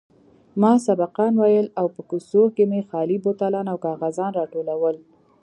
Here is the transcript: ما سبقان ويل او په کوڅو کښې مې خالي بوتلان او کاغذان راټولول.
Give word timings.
ما 0.61 0.73
سبقان 0.87 1.33
ويل 1.41 1.67
او 1.79 1.85
په 1.95 2.01
کوڅو 2.09 2.43
کښې 2.55 2.65
مې 2.69 2.81
خالي 2.89 3.17
بوتلان 3.23 3.65
او 3.73 3.77
کاغذان 3.85 4.31
راټولول. 4.39 4.95